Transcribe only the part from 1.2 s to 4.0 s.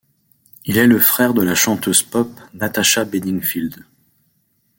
de la chanteuse pop Natasha Bedingfield.